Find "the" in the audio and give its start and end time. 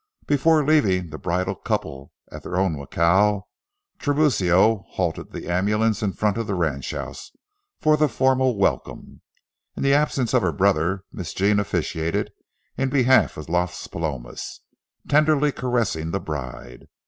1.11-1.19, 5.31-5.47, 6.47-6.55, 7.95-8.09, 9.83-9.93, 16.09-16.19